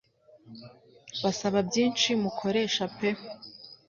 [1.23, 3.09] Basaba byinshi mukoresha pe